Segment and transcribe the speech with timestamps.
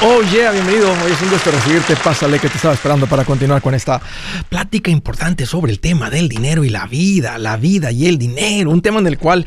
[0.00, 0.92] Oh yeah, bienvenido.
[0.92, 1.96] Hoy es un gusto recibirte.
[1.96, 4.00] Pásale que te estaba esperando para continuar con esta
[4.48, 8.70] plática importante sobre el tema del dinero y la vida, la vida y el dinero.
[8.70, 9.44] Un tema en el cual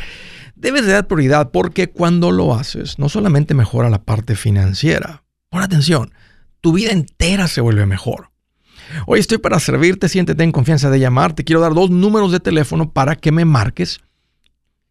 [0.56, 5.24] debes de dar prioridad porque cuando lo haces no solamente mejora la parte financiera.
[5.50, 6.12] Pon atención,
[6.60, 8.32] tu vida entera se vuelve mejor.
[9.08, 11.32] Hoy estoy para servirte, siéntete en confianza de llamar.
[11.32, 14.02] Te quiero dar dos números de teléfono para que me marques.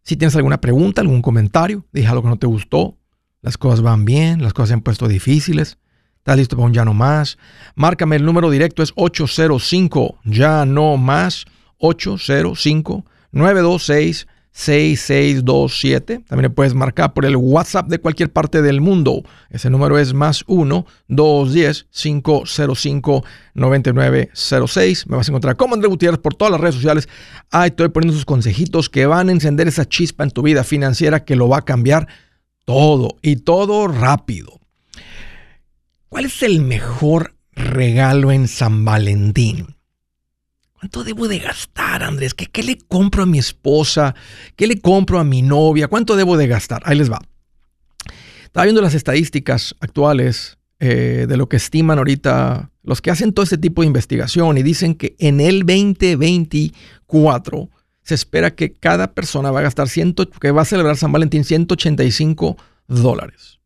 [0.05, 2.97] Si tienes alguna pregunta, algún comentario, dije algo que no te gustó,
[3.43, 5.79] las cosas van bien, las cosas se han puesto difíciles.
[6.19, 7.39] ¿Estás listo para un ya no más?
[7.75, 11.47] Márcame, el número directo es 805 ya no más
[11.79, 16.25] 805 926 6627.
[16.29, 19.23] También le puedes marcar por el WhatsApp de cualquier parte del mundo.
[19.49, 25.07] Ese número es más 1 210 505 9906.
[25.07, 27.09] Me vas a encontrar como André Gutiérrez por todas las redes sociales.
[27.51, 31.25] Ahí estoy poniendo sus consejitos que van a encender esa chispa en tu vida financiera
[31.25, 32.09] que lo va a cambiar
[32.71, 34.61] todo y todo rápido.
[36.09, 39.75] ¿Cuál es el mejor regalo en San Valentín?
[40.75, 42.33] ¿Cuánto debo de gastar, Andrés?
[42.33, 44.15] ¿Qué, le compro a mi esposa?
[44.55, 45.89] ¿Qué le compro a mi novia?
[45.89, 46.81] ¿Cuánto debo de gastar?
[46.85, 47.19] Ahí les va.
[48.45, 53.43] Estaba viendo las estadísticas actuales eh, de lo que estiman ahorita los que hacen todo
[53.43, 57.69] este tipo de investigación y dicen que en el 2024
[58.11, 61.45] se espera que cada persona va a gastar, ciento, que va a celebrar San Valentín
[61.45, 62.57] 185
[62.89, 63.61] dólares.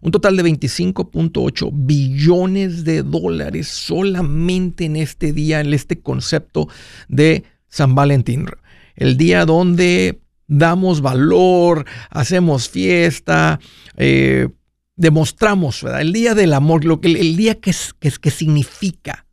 [0.00, 6.68] Un total de 25.8 billones de dólares solamente en este día, en este concepto
[7.08, 8.46] de San Valentín.
[8.94, 13.58] El día donde damos valor, hacemos fiesta,
[13.96, 14.48] eh,
[14.94, 19.26] demostramos, El día del amor, lo que, el día que, que, que significa,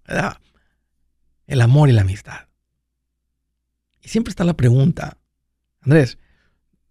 [1.46, 2.45] El amor y la amistad.
[4.06, 5.18] Y siempre está la pregunta,
[5.82, 6.20] Andrés,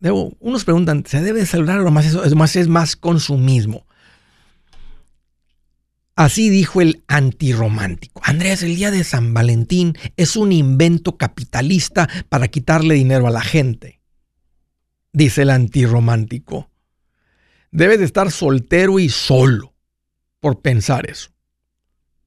[0.01, 2.25] debo, unos preguntan, ¿se debe celebrar o más eso?
[2.25, 3.87] Es más, es más consumismo.
[6.17, 8.21] Así dijo el antirromántico.
[8.25, 13.43] Andrés, el día de San Valentín es un invento capitalista para quitarle dinero a la
[13.43, 14.01] gente.
[15.13, 16.71] Dice el antirromántico.
[17.71, 19.75] Debes de estar soltero y solo
[20.41, 21.34] por pensar eso.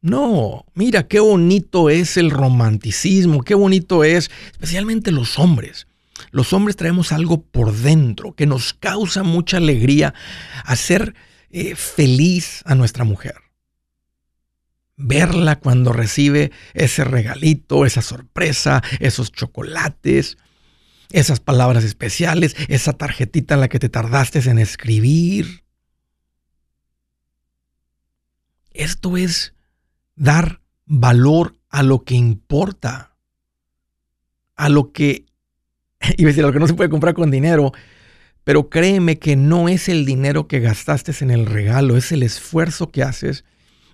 [0.08, 5.86] No, mira qué bonito es el romanticismo, qué bonito es, especialmente los hombres.
[6.32, 10.14] Los hombres traemos algo por dentro que nos causa mucha alegría
[10.64, 11.14] hacer
[11.50, 13.36] eh, feliz a nuestra mujer.
[14.96, 20.38] Verla cuando recibe ese regalito, esa sorpresa, esos chocolates,
[21.12, 25.66] esas palabras especiales, esa tarjetita en la que te tardaste en escribir.
[28.72, 29.57] Esto es
[30.18, 33.16] dar valor a lo que importa,
[34.56, 35.26] a lo que,
[36.02, 37.72] a decir, a lo que no se puede comprar con dinero,
[38.44, 42.92] pero créeme que no es el dinero que gastaste en el regalo, es el esfuerzo
[42.92, 43.46] que haces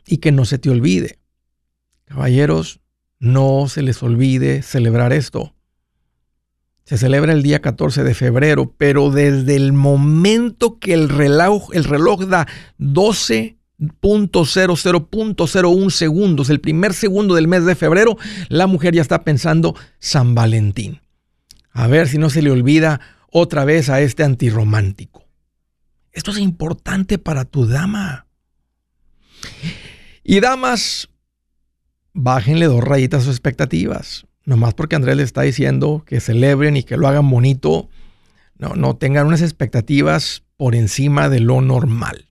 [0.08, 1.20] y que no se te olvide.
[2.06, 2.80] Caballeros,
[3.20, 5.56] no se les olvide celebrar esto.
[6.86, 11.86] Se celebra el día 14 de febrero, pero desde el momento que el reloj, el
[11.86, 12.46] reloj da
[12.78, 18.18] 12 0.00.01 segundos, el primer segundo del mes de febrero,
[18.50, 21.02] la mujer ya está pensando San Valentín.
[21.72, 23.02] A ver si no se le olvida
[23.32, 25.26] otra vez a este antirromántico.
[26.12, 28.28] Esto es importante para tu dama.
[30.24, 31.10] Y damas,
[32.14, 34.28] bájenle dos rayitas a sus expectativas.
[34.46, 37.90] Nomás porque Andrés le está diciendo que celebren y que lo hagan bonito,
[38.58, 42.28] no, no tengan unas expectativas por encima de lo normal.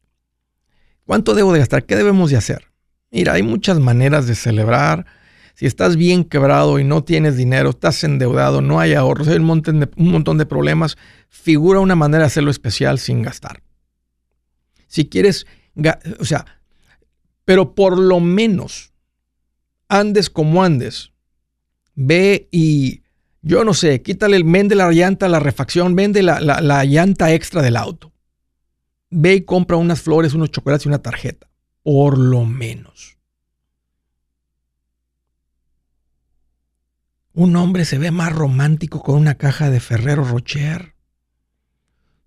[1.04, 1.84] ¿Cuánto debo de gastar?
[1.84, 2.68] ¿Qué debemos de hacer?
[3.10, 5.06] Mira, hay muchas maneras de celebrar.
[5.54, 9.44] Si estás bien quebrado y no tienes dinero, estás endeudado, no hay ahorros, hay un
[9.44, 10.96] montón de, problemas,
[11.28, 13.62] figura una manera de hacerlo especial sin gastar.
[14.86, 15.46] Si quieres,
[16.18, 16.46] o sea,
[17.44, 18.92] pero por lo menos
[19.88, 21.12] andes como andes,
[21.94, 23.02] ve y,
[23.42, 27.76] yo no sé, quítale, vende la llanta, la refacción, vende la, la llanta extra del
[27.76, 28.11] auto
[29.12, 31.48] ve y compra unas flores, unos chocolates y una tarjeta.
[31.82, 33.18] Por lo menos.
[37.34, 40.94] Un hombre se ve más romántico con una caja de Ferrero Rocher.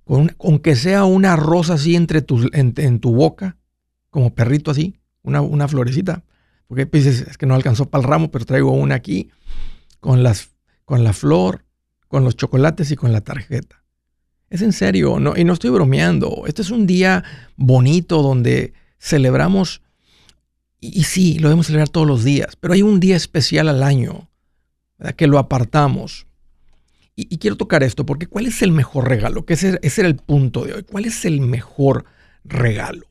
[0.03, 2.23] Con, aunque sea una rosa así entre
[2.53, 3.57] en, tu boca,
[4.09, 6.23] como perrito así, una, una florecita.
[6.67, 9.31] Porque dices, es que no alcanzó para el ramo, pero traigo una aquí,
[9.99, 10.51] con, las,
[10.85, 11.65] con la flor,
[12.07, 13.84] con los chocolates y con la tarjeta.
[14.49, 16.43] Es en serio, no, y no estoy bromeando.
[16.47, 17.23] Este es un día
[17.55, 19.81] bonito donde celebramos,
[20.79, 24.29] y, sí, lo debemos celebrar todos los días, pero hay un día especial al año
[25.17, 26.27] que lo apartamos.
[27.15, 29.45] Y, quiero tocar esto, porque ¿cuál es el mejor regalo?
[29.45, 30.83] Que ese, era el punto de hoy.
[30.83, 32.05] ¿Cuál es el mejor
[32.43, 33.07] regalo?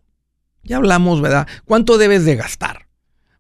[0.63, 1.49] Ya hablamos, ¿verdad?
[1.65, 2.87] ¿Cuánto debes de gastar?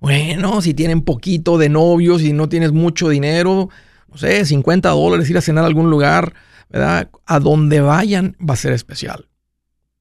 [0.00, 3.68] Bueno, si tienen poquito de novios y no tienes mucho dinero,
[4.10, 6.34] no sé, 50 dólares, ir a cenar a algún lugar,
[6.72, 9.28] A donde vayan va a ser especial.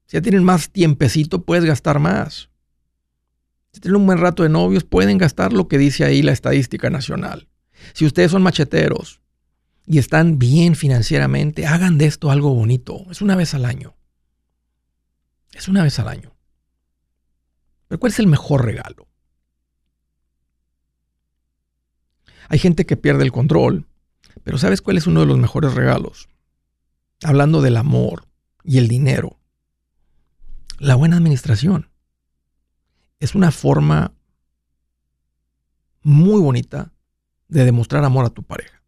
[0.06, 2.50] Si ya tienen más tiempecito, puedes gastar más.
[3.72, 6.90] Si tienen un buen rato de novios, pueden gastar lo que dice ahí la estadística
[6.90, 7.48] nacional.
[7.92, 9.20] Si ustedes son macheteros
[9.86, 13.04] y están bien financieramente, hagan de esto algo bonito.
[13.10, 13.94] Es una vez al año.
[15.52, 16.34] Es una vez al año.
[17.88, 19.06] Pero ¿cuál es el mejor regalo?
[22.48, 23.86] Hay gente que pierde el control,
[24.42, 26.28] pero ¿sabes cuál es uno de los mejores regalos?
[27.24, 28.26] Hablando del amor
[28.62, 29.40] y el dinero.
[30.78, 31.90] La buena administración.
[33.18, 34.14] Es una forma
[36.02, 36.92] muy bonita
[37.48, 38.82] de demostrar amor a tu pareja.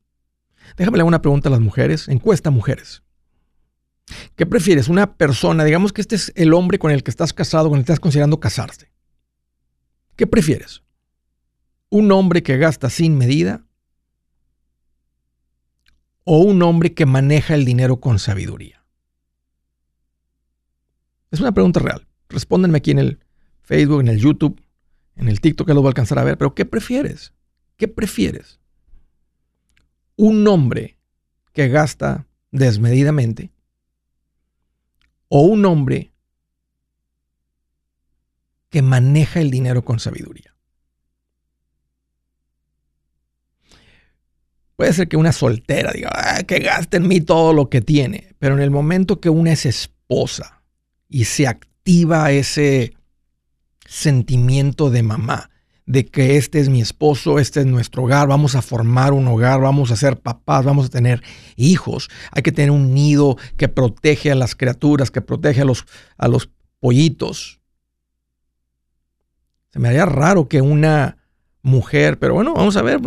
[0.76, 2.08] Déjame una pregunta a las mujeres.
[2.08, 3.02] Encuesta mujeres.
[4.36, 4.88] ¿Qué prefieres?
[4.88, 7.84] Una persona, digamos que este es el hombre con el que estás casado, con el
[7.84, 8.92] que estás considerando casarte.
[10.14, 10.82] ¿Qué prefieres?
[11.88, 13.65] ¿Un hombre que gasta sin medida?
[16.28, 18.84] ¿O un hombre que maneja el dinero con sabiduría?
[21.30, 22.08] Es una pregunta real.
[22.28, 23.20] Respóndenme aquí en el
[23.62, 24.60] Facebook, en el YouTube,
[25.14, 26.36] en el TikTok que lo voy a alcanzar a ver.
[26.36, 27.32] Pero ¿qué prefieres?
[27.76, 28.58] ¿Qué prefieres?
[30.16, 30.98] ¿Un hombre
[31.52, 33.52] que gasta desmedidamente?
[35.28, 36.12] ¿O un hombre
[38.68, 40.45] que maneja el dinero con sabiduría?
[44.76, 48.34] Puede ser que una soltera diga, ah, que gaste en mí todo lo que tiene,
[48.38, 50.62] pero en el momento que una es esposa
[51.08, 52.92] y se activa ese
[53.86, 55.50] sentimiento de mamá,
[55.86, 59.60] de que este es mi esposo, este es nuestro hogar, vamos a formar un hogar,
[59.60, 61.22] vamos a ser papás, vamos a tener
[61.54, 65.86] hijos, hay que tener un nido que protege a las criaturas, que protege a los,
[66.18, 66.50] a los
[66.80, 67.60] pollitos.
[69.70, 71.18] Se me haría raro que una
[71.66, 73.00] mujer, pero bueno, vamos a ver,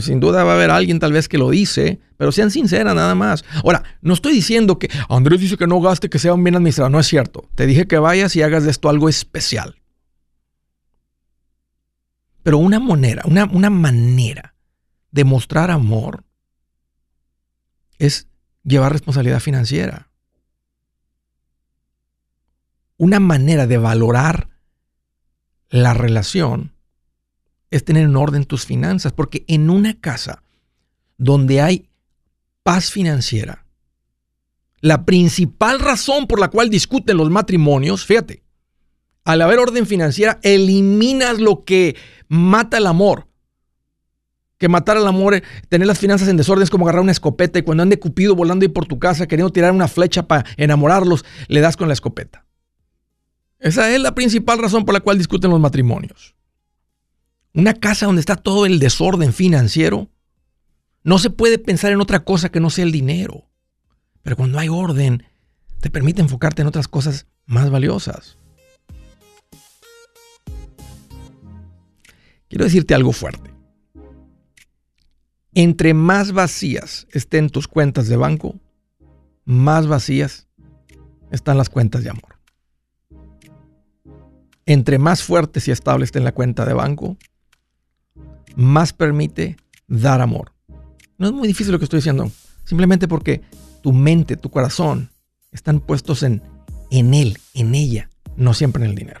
[0.00, 3.14] sin duda va a haber alguien tal vez que lo dice, pero sean sinceras nada
[3.14, 3.44] más.
[3.62, 6.88] Ahora, no estoy diciendo que Andrés dice que no gaste, que sea un bien administrado,
[6.88, 7.48] no es cierto.
[7.54, 9.76] Te dije que vayas y hagas de esto algo especial.
[12.42, 14.54] Pero una manera, una, una manera
[15.10, 16.24] de mostrar amor
[17.98, 18.26] es
[18.64, 20.10] llevar responsabilidad financiera.
[22.96, 24.48] Una manera de valorar
[25.68, 26.71] la relación
[27.72, 30.42] es tener en orden tus finanzas, porque en una casa
[31.16, 31.88] donde hay
[32.62, 33.66] paz financiera,
[34.80, 38.42] la principal razón por la cual discuten los matrimonios, fíjate,
[39.24, 41.96] al haber orden financiera, eliminas lo que
[42.28, 43.28] mata el amor.
[44.58, 47.62] Que matar al amor, tener las finanzas en desorden es como agarrar una escopeta y
[47.62, 51.60] cuando ande Cupido volando ahí por tu casa queriendo tirar una flecha para enamorarlos, le
[51.60, 52.44] das con la escopeta.
[53.58, 56.34] Esa es la principal razón por la cual discuten los matrimonios.
[57.54, 60.08] Una casa donde está todo el desorden financiero,
[61.04, 63.50] no se puede pensar en otra cosa que no sea el dinero.
[64.22, 65.24] Pero cuando hay orden,
[65.80, 68.38] te permite enfocarte en otras cosas más valiosas.
[72.48, 73.50] Quiero decirte algo fuerte.
[75.54, 78.58] Entre más vacías estén tus cuentas de banco,
[79.44, 80.48] más vacías
[81.30, 82.38] están las cuentas de amor.
[84.64, 87.18] Entre más fuertes y estables estén la cuenta de banco,
[88.56, 89.56] más permite
[89.88, 90.52] dar amor.
[91.18, 92.30] No es muy difícil lo que estoy diciendo,
[92.64, 93.42] simplemente porque
[93.82, 95.10] tu mente, tu corazón
[95.50, 96.42] están puestos en,
[96.90, 99.20] en él, en ella, no siempre en el dinero.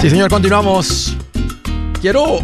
[0.00, 1.16] Sí, señor, continuamos.
[2.00, 2.38] Quiero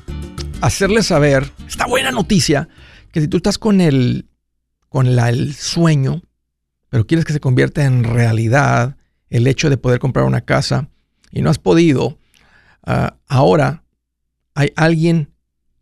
[0.60, 2.68] hacerles saber esta buena noticia
[3.12, 4.26] que si tú estás con el
[4.88, 6.22] con el sueño,
[6.88, 8.96] pero quieres que se convierta en realidad
[9.30, 10.88] el hecho de poder comprar una casa
[11.30, 12.18] y no has podido,
[12.82, 13.84] ah, ahora
[14.54, 15.32] hay alguien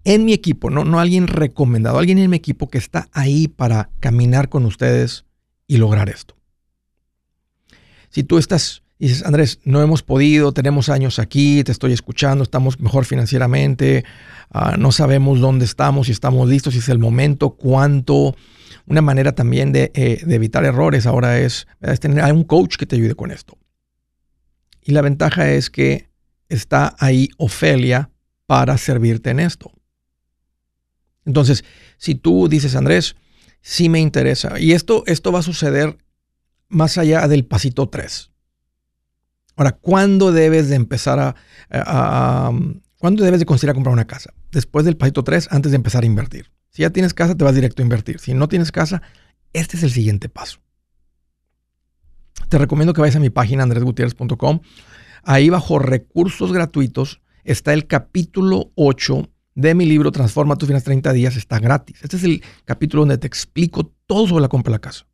[0.04, 3.88] en mi equipo, no, no alguien recomendado, alguien en mi equipo que está ahí para
[3.98, 5.24] caminar con ustedes
[5.66, 6.36] y lograr esto.
[8.10, 12.80] Si tú estás dices, Andrés, no hemos podido, tenemos años aquí, te estoy escuchando, estamos
[12.80, 14.04] mejor financieramente,
[14.50, 18.36] ah, no sabemos dónde estamos, si estamos listos, si es el momento, cuánto.
[18.86, 21.66] Una manera también de, eh, evitar errores ahora es,
[22.00, 23.56] tener a un coach que te ayude con esto.
[24.82, 26.10] Y la ventaja es que
[26.48, 28.10] está ahí Ofelia
[28.46, 29.72] para servirte en esto.
[31.24, 31.64] Entonces,
[31.96, 33.16] si tú dices, Andrés,
[33.62, 35.96] sí me interesa, y esto, esto va a suceder
[36.68, 38.33] más allá del pasito 3.
[39.56, 41.36] Ahora, ¿cuándo debes de empezar
[41.70, 42.52] a,
[42.98, 44.32] ¿Cuándo debes de considerar comprar una casa?
[44.50, 46.50] Después del pasito 3, antes de empezar a invertir.
[46.70, 48.18] Si ya tienes casa, te vas directo a invertir.
[48.18, 49.02] Si no tienes casa,
[49.52, 50.58] este es el siguiente paso.
[52.48, 54.60] Te recomiendo que vayas a mi página andresgutierrez.com.
[55.22, 61.12] Ahí bajo recursos gratuitos está el capítulo 8 de mi libro Transforma tus finanzas 30
[61.12, 61.36] días.
[61.36, 61.98] Está gratis.
[62.02, 65.06] Este es el capítulo donde te explico todo sobre la compra de la casa.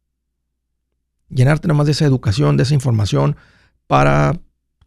[1.28, 3.37] Llenarte nomás de esa educación, de esa información
[3.90, 4.40] para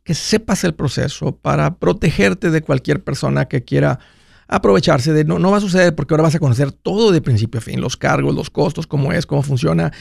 [0.05, 3.99] que sepas el proceso, para protegerte de cualquier persona que quiera
[4.47, 7.59] aprovecharse de no, no va a suceder porque ahora vas a conocer todo de principio
[7.59, 9.91] a fin, los cargos, los costos, cómo es, cómo funciona,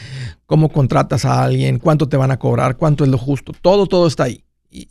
[0.46, 4.06] cómo contratas a alguien, cuánto te van a cobrar, cuánto es lo justo, todo, todo
[4.06, 4.44] está ahí.
[4.70, 4.86] Y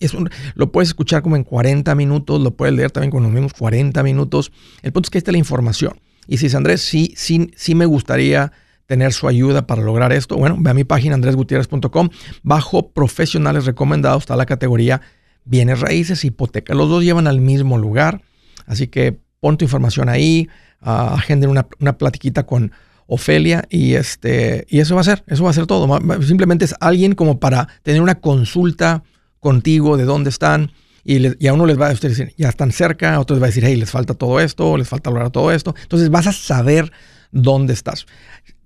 [0.55, 4.03] lo puedes escuchar como en 40 minutos, lo puedes leer también con los mismos 40
[4.03, 4.51] minutos.
[4.81, 6.01] El punto es que está la información.
[6.27, 8.51] Y si es Andrés, sí, sí, sí me gustaría
[8.85, 12.09] tener su ayuda para lograr esto, bueno, ve a mi página andresgutierrez.com.
[12.43, 15.01] Bajo profesionales recomendados está la categoría
[15.45, 16.73] bienes raíces, hipoteca.
[16.73, 18.21] Los dos llevan al mismo lugar,
[18.65, 20.49] así que pon tu información ahí,
[20.81, 22.71] uh, agenden una, una platiquita con
[23.07, 25.99] Ofelia y, este, y eso va a ser, eso va a ser todo.
[26.21, 29.03] Simplemente es alguien como para tener una consulta
[29.41, 30.71] contigo de dónde están.
[31.03, 33.49] Y, a uno les va a decir, ya están cerca, a otros les va a
[33.49, 35.75] decir, hey, les falta todo esto, les falta lograr todo esto.
[35.81, 36.91] Entonces vas a saber
[37.31, 38.05] dónde estás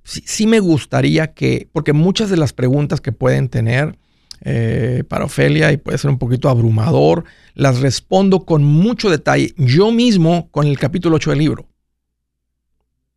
[0.05, 3.97] sí, me gustaría que, porque muchas de las preguntas que pueden tener
[4.41, 9.91] eh, para Ofelia y puede ser un poquito abrumador, las respondo con mucho detalle yo
[9.91, 11.67] mismo con el capítulo 8 del libro.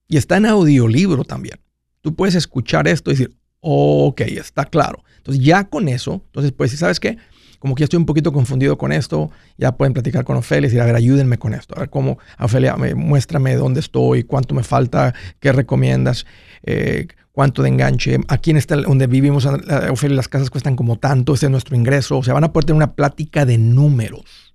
[0.09, 1.61] Y está en audiolibro también.
[2.01, 5.05] Tú puedes escuchar esto y decir, ok, está claro.
[5.19, 7.19] Entonces ya con eso, entonces pues, ¿sabes qué?
[7.59, 10.71] Como que ya estoy un poquito confundido con esto, ya pueden platicar con Ofelia y
[10.71, 14.63] decir, a ver, ayúdenme con esto, a ver cómo, Ofelia, muéstrame dónde estoy, cuánto me
[14.63, 16.27] falta, qué recomiendas,
[16.63, 21.47] eh, cuánto de enganche, aquí en donde vivimos, Ofelia, las casas cuestan como tanto, ese
[21.47, 24.55] es nuestro ingreso, o sea, van a poder tener una plática de números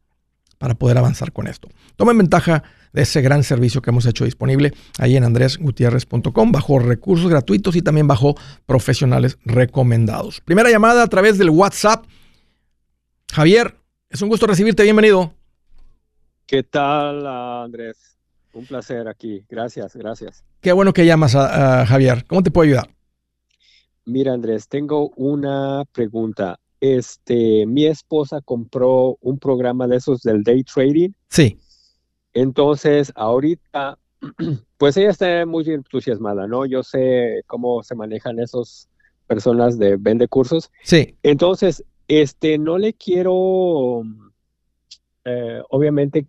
[0.58, 1.68] para poder avanzar con esto.
[1.98, 7.30] Tomen ventaja de ese gran servicio que hemos hecho disponible ahí en andresgutierrez.com bajo recursos
[7.30, 10.40] gratuitos y también bajo profesionales recomendados.
[10.42, 12.06] Primera llamada a través del WhatsApp
[13.32, 13.76] Javier,
[14.10, 15.34] es un gusto recibirte, bienvenido.
[16.46, 18.18] ¿Qué tal, Andrés?
[18.54, 20.44] Un placer aquí, gracias, gracias.
[20.62, 22.90] Qué bueno que llamas a, Javier, ¿cómo te puedo ayudar?
[24.06, 26.60] Mira, Andrés, tengo una pregunta.
[26.80, 31.12] Este, mi esposa compró un programa de esos del day trading.
[31.30, 31.58] Sí.
[32.34, 33.98] Entonces, ahorita,
[34.78, 36.66] pues ella está muy entusiasmada, ¿no?
[36.66, 38.90] Yo sé cómo se manejan esas
[39.28, 40.70] personas de vende cursos.
[40.84, 41.16] Sí.
[41.24, 44.04] Entonces, este, no le quiero,
[45.26, 46.26] eh, obviamente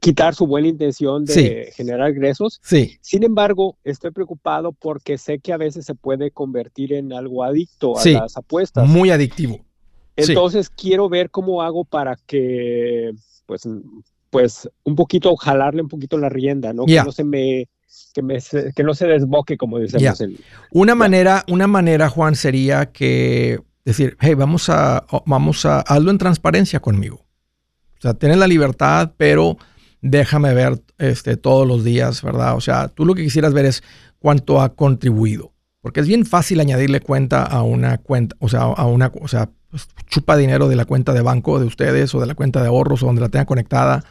[0.00, 2.60] quitar su buena intención de generar ingresos.
[2.62, 2.98] Sí.
[3.00, 7.98] Sin embargo, estoy preocupado porque sé que a veces se puede convertir en algo adicto
[7.98, 8.88] a las apuestas.
[8.88, 9.64] Muy adictivo.
[10.16, 13.12] Entonces quiero ver cómo hago para que,
[13.46, 13.68] pues,
[14.30, 16.86] pues, un poquito jalarle un poquito la rienda, ¿no?
[16.86, 17.68] Que no se me
[18.12, 18.38] que, me,
[18.74, 20.22] que no se desboque, como decimos.
[20.72, 26.18] una manera, una manera, Juan, sería que decir, hey, vamos a, vamos a, hazlo en
[26.18, 27.26] transparencia conmigo.
[27.98, 29.56] O sea, tienes la libertad, pero
[30.00, 32.56] déjame ver este, todos los días, ¿verdad?
[32.56, 33.82] O sea, tú lo que quisieras ver es
[34.18, 35.52] cuánto ha contribuido.
[35.80, 39.50] Porque es bien fácil añadirle cuenta a una cuenta, o sea, a una, o sea,
[39.70, 42.68] pues, chupa dinero de la cuenta de banco de ustedes o de la cuenta de
[42.68, 44.04] ahorros o donde la tenga conectada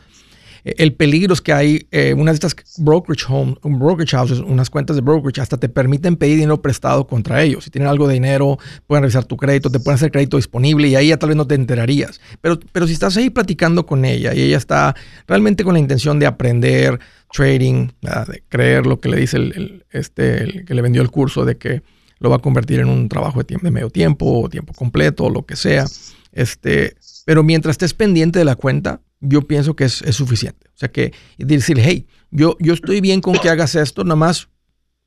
[0.63, 4.95] el peligro es que hay eh, unas de estas brokerage, home, brokerage houses, unas cuentas
[4.95, 7.65] de brokerage, hasta te permiten pedir dinero prestado contra ellos.
[7.65, 10.95] Si tienen algo de dinero, pueden revisar tu crédito, te pueden hacer crédito disponible y
[10.95, 12.21] ahí ya tal vez no te enterarías.
[12.41, 14.95] Pero, pero si estás ahí platicando con ella y ella está
[15.27, 16.99] realmente con la intención de aprender
[17.33, 21.57] trading, de creer lo que le dice el, este, que le vendió el curso de
[21.57, 21.81] que
[22.19, 25.25] lo va a convertir en un trabajo de, tiempo, de medio tiempo o tiempo completo
[25.25, 25.85] o lo que sea.
[26.31, 30.67] Este, pero mientras estés pendiente de la cuenta, yo pienso que es, suficiente.
[30.69, 34.49] O sea que decir, hey, yo, yo estoy bien con que hagas esto, nada más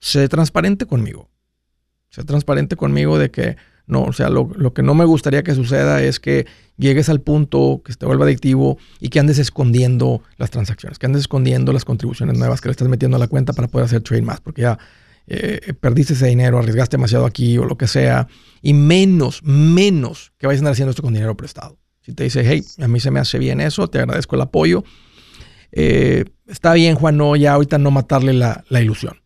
[0.01, 1.31] sé transparente conmigo.
[2.11, 3.57] Sé transparente conmigo de que
[3.87, 6.47] no, o sea, lo, que no me gustaría que suceda es que
[6.77, 11.21] llegues al punto que te vuelva adictivo y que andes escondiendo las transacciones, que andes
[11.21, 14.23] escondiendo las contribuciones nuevas que le estás metiendo a la cuenta para poder hacer trade
[14.23, 14.79] más, porque ya
[15.29, 18.27] eh, perdiste ese dinero, arriesgaste demasiado aquí o lo que sea,
[18.61, 21.79] y menos, menos que vayas a andar haciendo esto con dinero prestado.
[22.07, 24.85] Si te dice, hey, a mí se me hace bien eso, te agradezco el apoyo.
[25.73, 29.21] Eh, está bien, Juan, no, ya ahorita no matarle la, ilusión.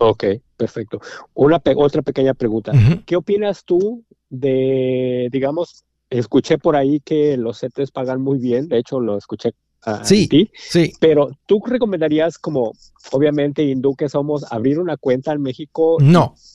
[0.00, 0.24] Ok,
[0.56, 1.00] perfecto.
[1.34, 2.72] Una otra pequeña pregunta.
[3.06, 8.78] ¿Qué opinas tú de, digamos, escuché por ahí que los CETES pagan muy bien, de
[8.78, 10.94] hecho lo escuché a sí, ti, sí.
[10.98, 12.72] pero tú recomendarías como,
[13.12, 15.98] obviamente, hindú que somos, abrir una cuenta en México?
[16.00, 16.34] No.
[16.34, 16.53] Y,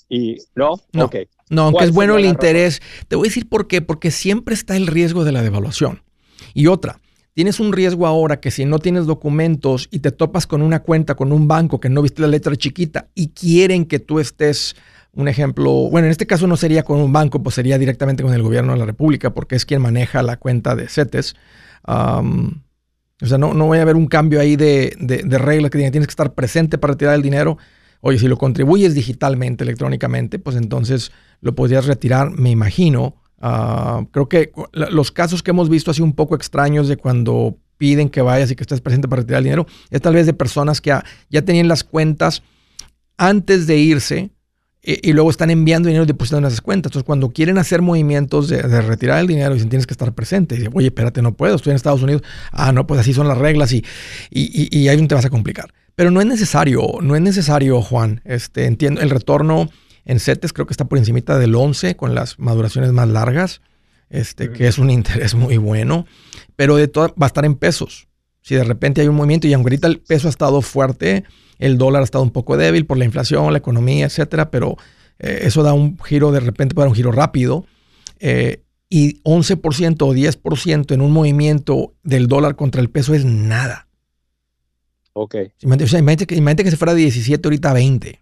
[0.56, 0.80] ¿no?
[0.94, 1.06] No.
[1.06, 1.28] Okay.
[1.50, 2.82] No, aunque es bueno el interés.
[3.08, 3.82] Te voy a decir por qué.
[3.82, 6.02] Porque siempre está el riesgo de la devaluación.
[6.54, 7.00] Y otra,
[7.34, 11.16] tienes un riesgo ahora que si no tienes documentos y te topas con una cuenta,
[11.16, 14.76] con un banco que no viste la letra chiquita y quieren que tú estés,
[15.14, 18.34] un ejemplo, bueno, en este caso no sería con un banco, pues sería directamente con
[18.34, 21.36] el gobierno de la República, porque es quien maneja la cuenta de CETES.
[21.86, 25.78] o sea, no, no voy a haber un cambio ahí de, de, de regla que
[25.78, 27.58] tienes que estar presente para retirar el dinero.
[28.02, 33.16] Oye, si lo contribuyes digitalmente, electrónicamente, pues entonces lo podrías retirar, me imagino.
[33.42, 38.10] Ah, creo que los casos que hemos visto así un poco extraños de cuando piden
[38.10, 40.82] que vayas y que estés presente para retirar el dinero, es tal vez de personas
[40.82, 40.94] que
[41.30, 42.44] ya, tenían las cuentas
[43.18, 44.32] antes de irse
[44.82, 46.90] y, luego están enviando dinero y depositando en esas cuentas.
[46.92, 50.56] Entonces, cuando quieren hacer movimientos de, retirar el dinero, dicen tienes que estar presente.
[50.56, 52.24] Dicen, oye, espérate, no puedo, estoy en Estados Unidos.
[52.52, 53.84] Ah, no, pues así son las reglas y,
[54.30, 55.70] y, y ahí te vas a complicar.
[56.00, 58.22] Pero no es necesario, no es necesario, Juan.
[58.24, 59.70] Este, entiendo, el retorno
[60.06, 63.60] en CETES creo que está por encima del 11 con las maduraciones más largas,
[64.10, 66.06] este, que es un interés muy bueno,
[66.56, 68.08] pero de todo va a estar en pesos.
[68.42, 71.26] Si de repente hay un movimiento y aunque ahorita el peso ha estado fuerte,
[71.58, 74.78] el dólar ha estado un poco débil por la inflación, la economía, etcétera, pero
[75.20, 77.66] eh, eso da un giro de repente para un giro rápido.
[78.22, 83.89] Eh, y 11% o 10% en un movimiento del dólar contra el peso es nada.
[85.14, 85.36] Ok.
[85.62, 88.20] Imagínate, que, imagínate que se fuera de 17 ahorita a 20.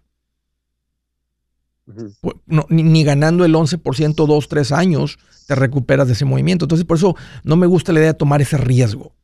[2.20, 2.36] Pues,
[2.68, 6.66] ni, ganando el 11% dos, tres años, te recuperas de ese movimiento.
[6.66, 9.14] Entonces, por eso no me gusta la idea de tomar ese riesgo.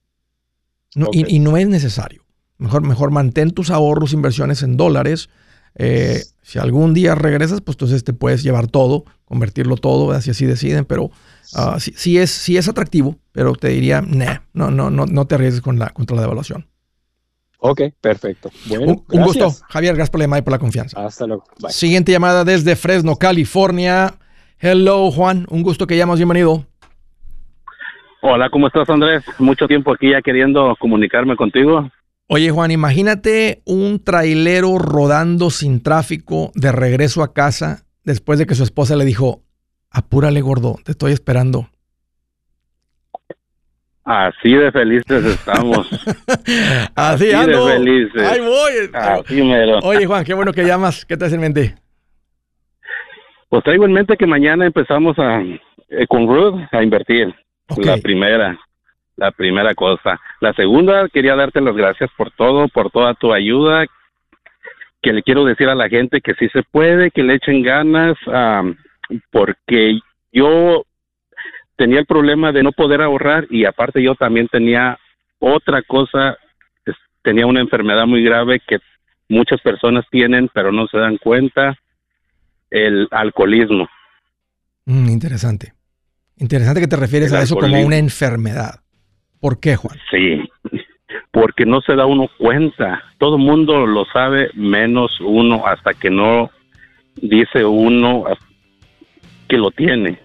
[1.12, 2.24] y, no es necesario.
[2.56, 5.28] Mejor, mejor mantén tus ahorros, inversiones en dólares.
[5.74, 10.46] Eh, si algún día regresas, pues entonces te puedes llevar todo, convertirlo todo, si así
[10.46, 15.06] deciden, pero uh, sí, es, sí es atractivo, pero te diría, nah, no, no, no,
[15.06, 16.68] no te arriesgues con la, contra la devaluación.
[17.66, 18.50] Ok, perfecto.
[18.66, 19.94] Bueno, un, gusto, Javier.
[19.94, 21.02] Gracias por la llamada y por la confianza.
[21.02, 21.44] Hasta luego.
[21.70, 24.16] Siguiente llamada desde Fresno, California.
[24.58, 25.46] Hello, Juan.
[25.48, 26.18] Un gusto que llamas.
[26.18, 26.66] Bienvenido.
[28.20, 29.24] Hola, ¿cómo estás, Andrés?
[29.38, 31.90] Mucho tiempo aquí ya queriendo comunicarme contigo.
[32.26, 38.54] Oye, Juan, imagínate un trailero rodando sin tráfico de regreso a casa después de que
[38.54, 39.42] su esposa le dijo,
[39.90, 41.70] apúrale, gordo, te estoy esperando.
[44.04, 45.88] Así de felices estamos.
[46.94, 48.22] Así, de felices.
[48.22, 48.90] Ahí voy.
[48.92, 49.78] Así mero.
[49.82, 51.06] Oye, Juan, qué bueno que llamas.
[51.06, 51.74] ¿Qué te hace en mente?
[53.48, 55.40] Pues traigo en mente que mañana empezamos a
[55.88, 57.34] eh, con Ruth a invertir.
[57.78, 58.58] La primera,
[59.16, 60.20] la primera cosa.
[60.40, 63.86] La segunda, quería darte las gracias por todo, por toda tu ayuda.
[65.00, 68.16] Que le quiero decir a la gente que sí se puede, que le echen ganas,
[69.30, 69.98] porque
[70.30, 70.84] yo
[71.76, 74.98] tenía el problema de no poder ahorrar y aparte yo también tenía
[75.38, 76.36] otra cosa,
[77.22, 78.78] tenía una enfermedad muy grave que
[79.28, 81.76] muchas personas tienen pero no se dan cuenta,
[82.70, 83.88] el alcoholismo.
[84.86, 85.72] Mm, interesante.
[86.36, 88.80] Interesante que te refieres a eso como una enfermedad.
[89.40, 89.96] ¿Por qué, Juan?
[90.10, 90.40] Sí,
[91.30, 93.02] porque no se da uno cuenta.
[93.18, 96.50] Todo el mundo lo sabe, menos uno, hasta que no
[97.16, 98.24] dice uno
[99.48, 100.18] que lo tiene.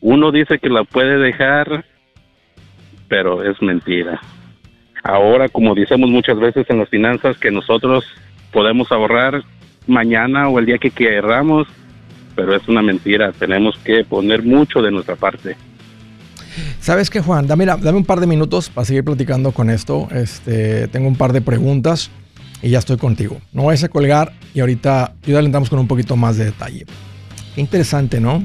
[0.00, 1.84] Uno dice que la puede dejar,
[3.08, 4.20] pero es mentira.
[5.02, 8.04] Ahora, como decimos muchas veces en las finanzas, que nosotros
[8.52, 9.42] podemos ahorrar
[9.86, 11.66] mañana o el día que queramos,
[12.34, 13.32] pero es una mentira.
[13.32, 15.56] Tenemos que poner mucho de nuestra parte.
[16.80, 17.46] ¿Sabes qué, Juan?
[17.46, 20.08] Dame, dame un par de minutos para seguir platicando con esto.
[20.12, 22.10] Este, tengo un par de preguntas
[22.62, 23.40] y ya estoy contigo.
[23.52, 26.86] No vayas a colgar y ahorita y con un poquito más de detalle.
[27.54, 28.44] Qué interesante, ¿no?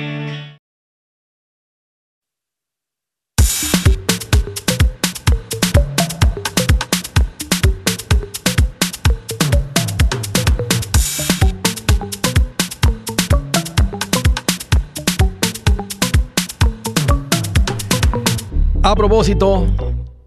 [19.01, 19.65] Propósito,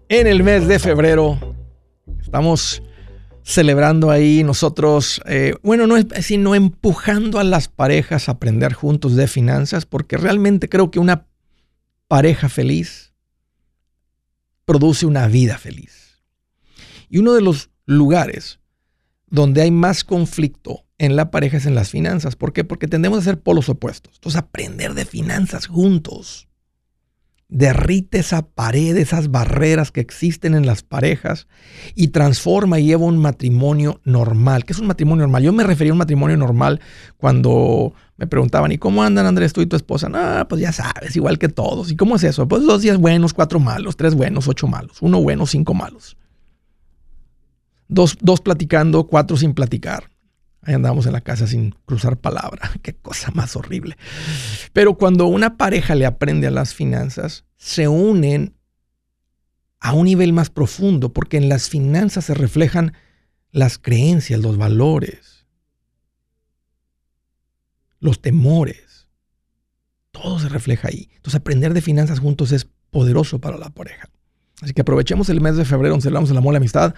[0.09, 1.39] en el mes de febrero
[2.19, 2.83] estamos
[3.41, 9.15] celebrando ahí nosotros, eh, bueno, no es sino empujando a las parejas a aprender juntos
[9.15, 11.25] de finanzas, porque realmente creo que una
[12.09, 13.13] pareja feliz
[14.65, 16.21] produce una vida feliz.
[17.07, 18.59] Y uno de los lugares
[19.27, 22.35] donde hay más conflicto en la pareja es en las finanzas.
[22.35, 22.65] ¿Por qué?
[22.65, 24.15] Porque tendemos a ser polos opuestos.
[24.15, 26.49] Entonces, aprender de finanzas juntos
[27.55, 31.47] derrite esa pared, esas barreras que existen en las parejas
[31.95, 34.65] y transforma y lleva un matrimonio normal.
[34.65, 35.41] ¿Qué es un matrimonio normal?
[35.41, 36.81] Yo me refería a un matrimonio normal
[37.15, 40.09] cuando me preguntaban, ¿y cómo andan Andrés tú y tu esposa?
[40.09, 41.89] No, pues ya sabes, igual que todos.
[41.91, 42.45] ¿Y cómo es eso?
[42.45, 46.17] Pues dos días buenos, cuatro malos, tres buenos, ocho malos, uno bueno, cinco malos.
[47.87, 50.09] Dos, dos platicando, cuatro sin platicar.
[50.65, 52.71] Ahí andamos en la casa sin cruzar palabra.
[52.81, 53.97] Qué cosa más horrible.
[54.73, 58.55] Pero cuando una pareja le aprende a las finanzas, se unen
[59.79, 62.93] a un nivel más profundo, porque en las finanzas se reflejan
[63.51, 65.45] las creencias, los valores,
[67.99, 69.07] los temores.
[70.11, 71.09] Todo se refleja ahí.
[71.15, 74.09] Entonces aprender de finanzas juntos es poderoso para la pareja.
[74.61, 76.95] Así que aprovechemos el mes de febrero celebramos el amor la amistad.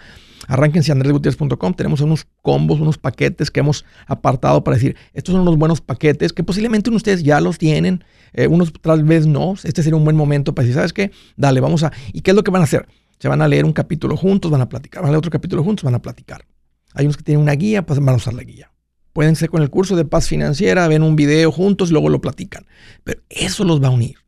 [0.47, 1.73] Arránquense a andresgutierrez.com.
[1.73, 6.33] Tenemos unos combos, unos paquetes que hemos apartado para decir, estos son unos buenos paquetes
[6.33, 9.55] que posiblemente ustedes ya los tienen, eh, unos tal vez no.
[9.63, 11.11] Este sería un buen momento para decir, ¿sabes qué?
[11.35, 11.91] Dale, vamos a...
[12.13, 12.87] ¿Y qué es lo que van a hacer?
[13.19, 15.01] Se van a leer un capítulo juntos, van a platicar.
[15.01, 16.45] Van a leer otro capítulo juntos, van a platicar.
[16.93, 18.71] Hay unos que tienen una guía, pues van a usar la guía.
[19.13, 22.21] Pueden ser con el curso de paz financiera, ven un video juntos y luego lo
[22.21, 22.67] platican.
[23.03, 24.26] Pero eso los va a unir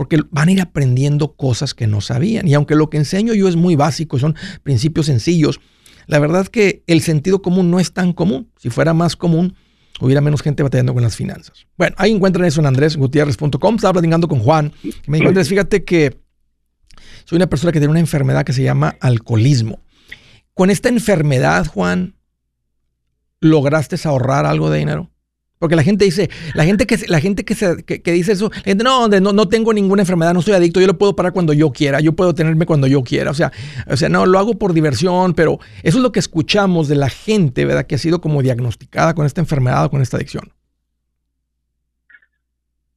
[0.00, 2.48] porque van a ir aprendiendo cosas que no sabían.
[2.48, 5.60] Y aunque lo que enseño yo es muy básico, son principios sencillos,
[6.06, 8.50] la verdad es que el sentido común no es tan común.
[8.56, 9.56] Si fuera más común,
[10.00, 11.66] hubiera menos gente batallando con las finanzas.
[11.76, 13.74] Bueno, ahí encuentran eso en andresgutierrez.com.
[13.74, 14.72] Estaba platicando con Juan.
[15.06, 16.16] me dijo, fíjate que
[17.26, 19.80] soy una persona que tiene una enfermedad que se llama alcoholismo.
[20.54, 22.14] Con esta enfermedad, Juan,
[23.38, 25.10] ¿lograste ahorrar algo de dinero?
[25.60, 28.60] Porque la gente dice, la gente que, la gente que, se, que, dice eso, la
[28.62, 31.52] gente, no, no, no tengo ninguna enfermedad, no soy adicto, yo lo puedo parar cuando
[31.52, 33.30] yo quiera, yo puedo tenerme cuando yo quiera.
[33.30, 33.52] O sea,
[33.86, 37.10] o sea, no, lo hago por diversión, pero eso es lo que escuchamos de la
[37.10, 37.86] gente, ¿verdad?
[37.86, 40.44] Que ha sido como diagnosticada con esta enfermedad o con esta adicción.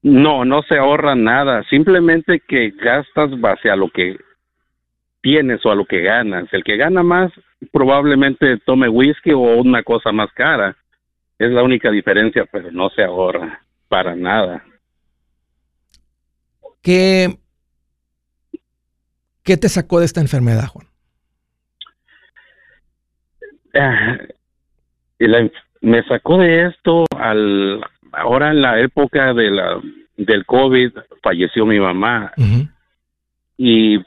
[0.01, 4.15] No, no se ahorra nada, simplemente que gastas base a lo que
[5.21, 6.47] tienes o a lo que ganas.
[6.53, 7.29] El que gana más
[7.73, 10.77] probablemente tome whisky o una cosa más cara
[11.45, 14.63] es la única diferencia, pero no se ahorra para nada.
[16.81, 17.37] ¿Qué,
[19.43, 20.87] ¿Qué te sacó de esta enfermedad, Juan?
[23.75, 24.17] Ah,
[25.81, 29.81] me sacó de esto al ahora en la época de la
[30.15, 32.31] del COVID falleció mi mamá
[33.57, 33.99] y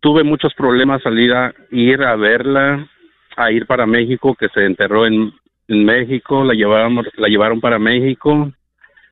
[0.00, 2.88] tuve muchos problemas salir a ir a verla,
[3.36, 5.32] a ir para México que se enterró en,
[5.68, 8.52] en México, la la llevaron para México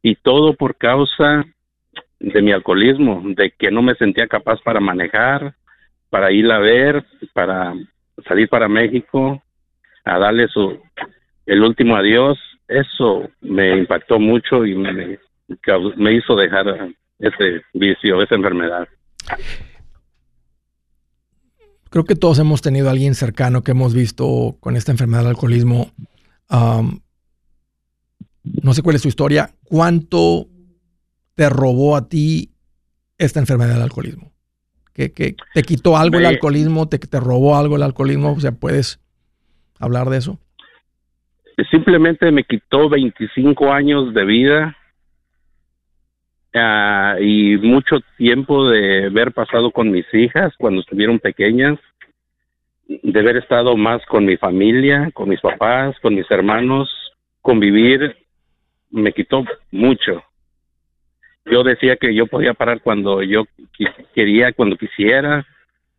[0.03, 1.45] y todo por causa
[2.21, 5.55] de mi alcoholismo, de que no me sentía capaz para manejar,
[6.11, 7.75] para ir a ver, para
[8.27, 9.43] salir para México,
[10.05, 10.79] a darle su
[11.47, 12.39] el último adiós,
[12.69, 15.19] eso me impactó mucho y me,
[15.97, 16.89] me hizo dejar
[17.19, 18.89] ese vicio, esa enfermedad.
[21.91, 25.31] Creo que todos hemos tenido a alguien cercano que hemos visto con esta enfermedad del
[25.31, 25.93] alcoholismo.
[26.51, 27.01] No
[28.73, 29.51] sé cuál es su historia.
[29.65, 30.47] ¿Cuánto
[31.35, 32.51] te robó a ti
[33.19, 34.33] esta enfermedad del alcoholismo?
[34.93, 36.89] ¿Que, te quitó algo el alcoholismo?
[36.89, 38.33] Te, ¿Te robó algo el alcoholismo?
[38.33, 39.01] O sea, ¿puedes
[39.81, 40.39] hablar de eso?
[41.71, 44.77] Simplemente me quitó 25 años de vida
[46.55, 51.79] ah, y mucho tiempo de haber pasado con mis hijas cuando estuvieron pequeñas,
[52.87, 56.91] de haber estado más con mi familia, con mis papás, con mis hermanos,
[57.41, 58.17] convivir,
[58.91, 60.23] me quitó mucho
[61.47, 63.45] yo decía que yo podía parar cuando yo
[64.15, 65.47] quería, cuando quisiera,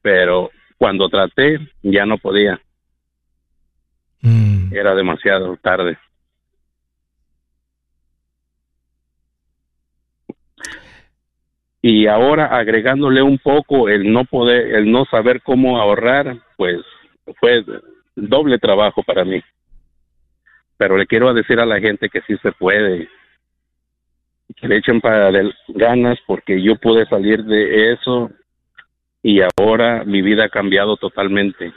[0.02, 2.60] pero cuando traté ya no podía.
[4.22, 4.74] Mm.
[4.74, 5.98] Era demasiado tarde.
[11.88, 16.78] Y ahora agregándole un poco el no poder, el no saber cómo ahorrar, pues
[17.40, 17.64] fue
[18.16, 19.40] doble trabajo para mí.
[20.78, 23.08] Pero le quiero decir a la gente que sí se puede,
[24.56, 25.30] que le echen para
[25.68, 28.32] ganas porque yo pude salir de eso
[29.22, 31.72] y ahora mi vida ha cambiado totalmente.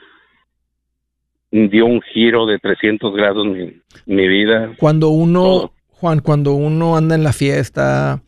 [1.51, 4.73] Dio un giro de 300 grados mi, mi vida.
[4.79, 8.23] Cuando uno, Juan, cuando uno anda en la fiesta,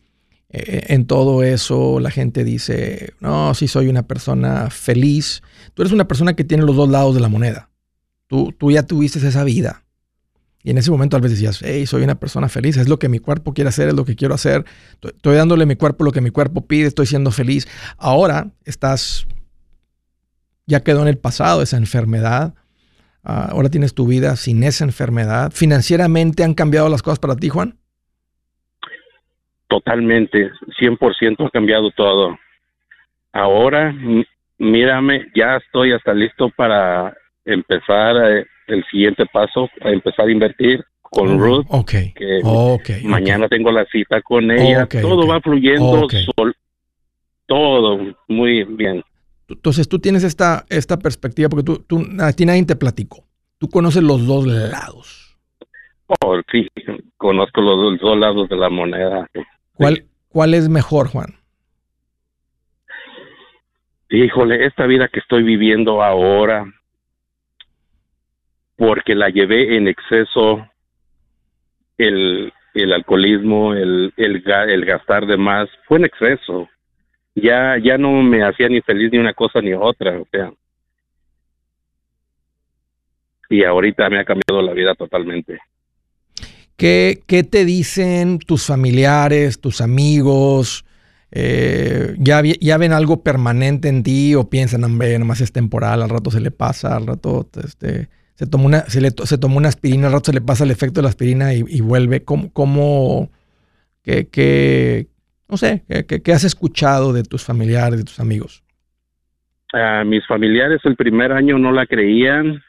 [0.53, 5.41] en todo eso, la gente dice, no, si soy una persona feliz.
[5.73, 7.69] Tú eres una persona que tiene los dos lados de la moneda.
[8.27, 9.83] Tú, tú ya tuviste esa vida.
[10.63, 13.09] Y en ese momento tal vez decías, hey, soy una persona feliz, es lo que
[13.09, 14.63] mi cuerpo quiere hacer, es lo que quiero hacer,
[15.01, 17.67] estoy dándole a mi cuerpo lo que mi cuerpo pide, estoy siendo feliz.
[17.97, 19.25] Ahora estás,
[20.67, 22.53] ya quedó en el pasado esa enfermedad,
[23.23, 25.51] ah, ahora tienes tu vida sin esa enfermedad.
[25.51, 27.80] ¿Financieramente han cambiado las cosas para ti, Juan?
[29.71, 32.37] Totalmente, 100% ha cambiado todo.
[33.31, 33.95] Ahora,
[34.57, 40.83] mírame, ya estoy hasta listo para empezar a el siguiente paso a empezar a invertir
[41.01, 41.65] con Ruth.
[41.85, 44.85] Que mañana tengo la cita con ella.
[44.87, 46.05] todo va fluyendo,
[47.45, 49.01] todo muy bien.
[49.47, 53.23] Entonces tú tienes esta, esta perspectiva porque tú, tú a ti nadie te platicó.
[53.57, 55.37] Tú conoces los dos lados.
[56.19, 56.67] Oh, sí,
[57.15, 59.29] conozco los dos lados de la moneda.
[59.73, 61.35] ¿Cuál, ¿Cuál es mejor, Juan?
[64.09, 66.65] Híjole, esta vida que estoy viviendo ahora,
[68.75, 70.67] porque la llevé en exceso
[71.97, 76.69] el, el alcoholismo, el, el, el, gastar de más, fue en exceso.
[77.35, 80.51] Ya, ya no me hacía ni feliz ni una cosa ni otra, o sea.
[83.49, 85.59] Y ahorita me ha cambiado la vida totalmente.
[86.81, 90.83] ¿Qué, qué te dicen tus familiares, tus amigos?
[91.31, 96.09] Eh, ¿ya, ¿Ya ven algo permanente en ti o piensan, hombre, nomás es temporal, al
[96.09, 99.67] rato se le pasa, al rato este, se tomó una, se, le, se tomó una
[99.67, 102.23] aspirina, al rato se le pasa el efecto de la aspirina y, vuelve.
[102.23, 103.29] ¿Cómo, cómo
[104.01, 105.05] qué,
[105.47, 108.63] no sé, qué, has escuchado de tus familiares, de tus amigos?
[110.07, 112.63] mis familiares el primer año no la creían,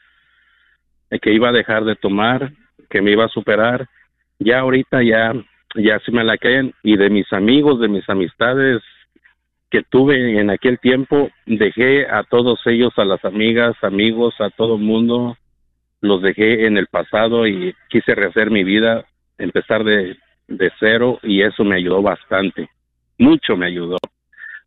[1.19, 2.53] que iba a dejar de tomar,
[2.91, 3.89] que me iba a superar.
[4.43, 5.33] Ya ahorita ya,
[5.75, 6.73] ya sí me la creen.
[6.83, 8.81] Y de mis amigos, de mis amistades
[9.73, 14.75] que tuve en aquel tiempo, dejé a todos ellos, a las amigas, amigos, a todo
[14.75, 15.35] el mundo,
[15.99, 19.03] los dejé en el pasado y quise rehacer mi vida,
[19.39, 20.15] empezar de,
[20.79, 22.69] cero y eso me ayudó bastante,
[23.17, 23.97] mucho me ayudó.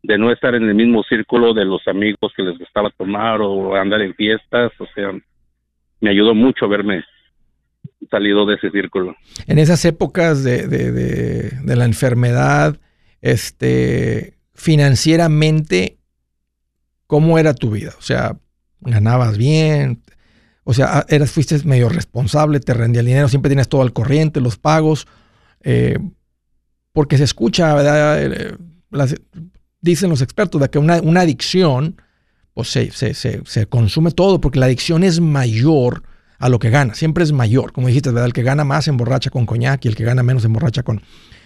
[0.03, 3.75] De no estar en el mismo círculo de los amigos que les gustaba tomar o
[3.75, 5.13] andar en fiestas, o sea,
[6.01, 7.05] me ayudó mucho verme
[8.09, 9.15] salido de ese círculo.
[9.47, 12.79] En esas épocas de, de, la enfermedad,
[13.21, 15.97] este, financieramente,
[17.07, 17.93] ¿cómo era tu vida?
[17.97, 18.37] O sea,
[18.81, 20.03] ganabas bien,
[20.63, 24.41] o sea, eras, fuiste medio responsable, te rendía el dinero, siempre tienes todo al corriente,
[24.41, 25.07] los pagos.
[25.61, 25.97] Eh,
[26.91, 28.21] porque se escucha, ¿verdad?
[28.21, 28.57] Eh,
[29.81, 32.01] dicen los expertos de que una, una adicción
[32.53, 36.01] pues se, se, se, consume todo porque la adicción es mayor
[36.39, 37.71] a lo que gana, siempre es mayor.
[37.71, 38.25] Como dijiste, ¿verdad?
[38.25, 41.01] El que gana más emborracha con coñac y el que gana menos emborracha con,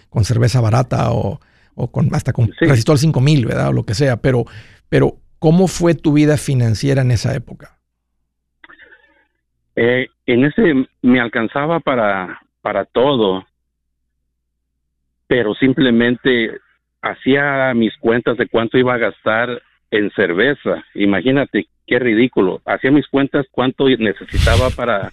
[0.09, 1.39] con cerveza barata o,
[1.75, 2.65] o con hasta con sí.
[2.65, 3.69] resistol 5000, ¿verdad?
[3.69, 4.17] O lo que sea.
[4.17, 4.45] Pero,
[4.89, 7.77] pero, ¿cómo fue tu vida financiera en esa época?
[9.75, 13.45] Eh, en ese me alcanzaba para, para todo,
[15.27, 16.51] pero simplemente
[17.01, 20.83] hacía mis cuentas de cuánto iba a gastar en cerveza.
[20.95, 22.61] Imagínate qué ridículo.
[22.65, 25.11] Hacía mis cuentas cuánto necesitaba para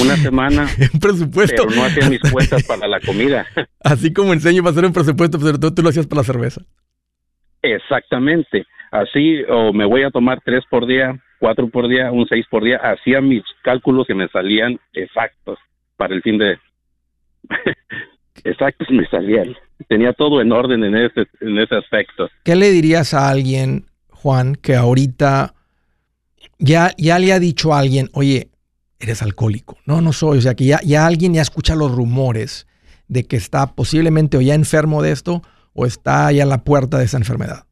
[0.00, 0.66] una semana.
[0.94, 1.64] un presupuesto.
[1.66, 3.46] Pero no hacía mis cuentas para la comida.
[3.84, 6.62] Así como enseño para hacer un presupuesto, pero tú, tú lo hacías para la cerveza.
[7.62, 8.66] Exactamente.
[8.90, 12.64] Así, o me voy a tomar tres por día, cuatro por día, un seis por
[12.64, 12.76] día.
[12.76, 15.58] Hacía mis cálculos que me salían exactos
[15.96, 16.58] para el fin de...
[18.44, 19.54] exactos me salían.
[19.88, 22.28] Tenía todo en orden en ese, en ese aspecto.
[22.44, 23.86] ¿Qué le dirías a alguien,
[24.24, 25.52] Juan, que ahorita
[26.58, 28.48] ya, ya le ha dicho a alguien, oye,
[28.98, 29.76] eres alcohólico?
[29.84, 30.38] No, no soy.
[30.38, 32.66] O sea, que ya, ya alguien ya escucha los rumores
[33.06, 35.42] de que está posiblemente o ya enfermo de esto
[35.74, 37.66] o está ya a la puerta de esa enfermedad.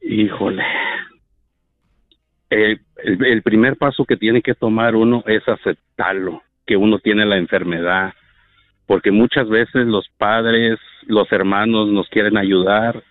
[0.00, 0.62] Híjole.
[2.50, 8.12] El, primer paso que tiene que tomar uno es aceptarlo, que uno tiene la enfermedad,
[8.86, 13.02] porque muchas veces los padres, los hermanos nos quieren ayudar,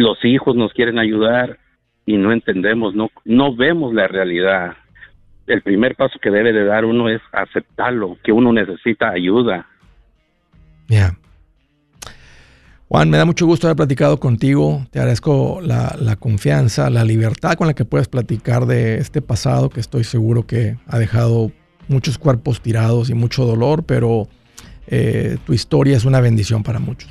[0.00, 1.58] los hijos nos quieren ayudar
[2.06, 4.76] y no entendemos, no, no vemos la realidad.
[5.46, 9.66] El primer paso que debe de dar uno es aceptarlo, que uno necesita ayuda.
[10.88, 11.16] Ya.
[12.88, 14.84] Juan, me da mucho gusto haber platicado contigo.
[14.90, 19.70] Te agradezco la, la, confianza, la libertad con la que puedes platicar de este pasado
[19.70, 21.52] que estoy seguro que ha dejado
[21.86, 24.28] muchos cuerpos tirados y mucho dolor, pero
[24.88, 27.10] eh, tu historia es una bendición para muchos.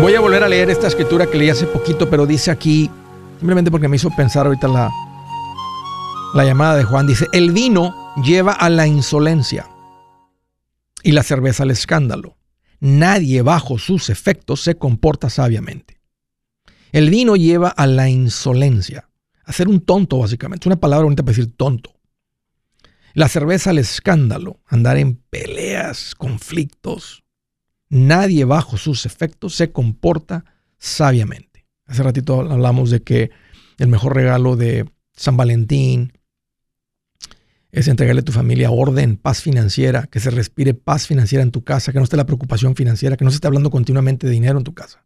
[0.00, 2.90] Voy a volver a leer esta escritura que leí hace poquito, pero dice aquí,
[3.38, 4.90] simplemente porque me hizo pensar ahorita la,
[6.32, 9.66] la llamada de Juan, dice, el vino lleva a la insolencia
[11.02, 12.39] y la cerveza al escándalo.
[12.80, 16.00] Nadie bajo sus efectos se comporta sabiamente.
[16.92, 19.08] El vino lleva a la insolencia,
[19.44, 20.64] a ser un tonto básicamente.
[20.64, 21.94] Es una palabra bonita para decir tonto.
[23.12, 27.22] La cerveza al escándalo, andar en peleas, conflictos,
[27.88, 30.44] nadie bajo sus efectos se comporta
[30.78, 31.66] sabiamente.
[31.86, 33.30] Hace ratito hablamos de que
[33.78, 36.12] el mejor regalo de San Valentín
[37.72, 41.64] es entregarle a tu familia orden, paz financiera, que se respire paz financiera en tu
[41.64, 44.58] casa, que no esté la preocupación financiera, que no se esté hablando continuamente de dinero
[44.58, 45.04] en tu casa.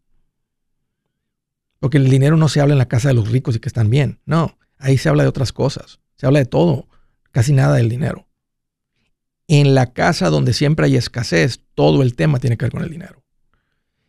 [1.81, 3.91] Porque el dinero no se habla en la casa de los ricos y que están
[3.91, 4.21] bien.
[4.25, 6.01] No, ahí se habla de otras cosas.
[6.17, 6.89] Se habla de todo,
[7.33, 8.27] casi nada del dinero
[9.49, 12.91] en la casa donde siempre hay escasez, todo el tema tiene que ver con el
[12.91, 13.23] dinero.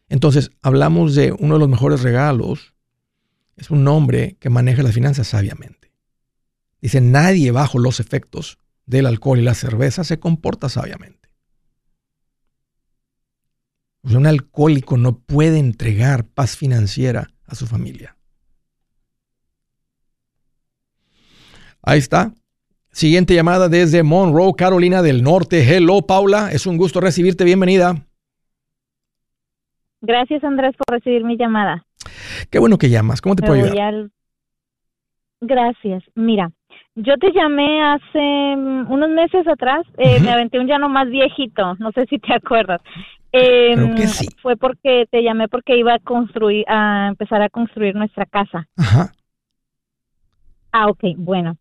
[0.07, 2.73] Entonces, hablamos de uno de los mejores regalos,
[3.57, 5.84] es un hombre que maneja las finanzas sabiamente.
[6.85, 11.29] Dice, nadie bajo los efectos del alcohol y la cerveza se comporta sabiamente.
[14.03, 18.15] O sea, un alcohólico no puede entregar paz financiera a su familia.
[21.81, 22.35] Ahí está.
[22.91, 25.63] Siguiente llamada desde Monroe, Carolina del Norte.
[25.67, 26.51] Hello, Paula.
[26.51, 27.45] Es un gusto recibirte.
[27.45, 28.05] Bienvenida.
[30.01, 31.83] Gracias, Andrés, por recibir mi llamada.
[32.51, 33.21] Qué bueno que llamas.
[33.21, 33.87] ¿Cómo te Me puedo ayudar?
[33.87, 34.11] Al...
[35.41, 36.03] Gracias.
[36.13, 36.51] Mira,
[36.95, 39.85] yo te llamé hace mm, unos meses atrás.
[39.97, 40.21] Eh, uh -huh.
[40.23, 41.75] Me aventé un llano más viejito.
[41.79, 42.81] No sé si te acuerdas.
[43.31, 44.27] Em, Creo que sí.
[44.41, 48.67] Fue porque te llamé porque iba a construir, a empezar a construir nuestra casa.
[48.77, 49.11] Ajá.
[50.71, 51.57] Ah, ok, bueno.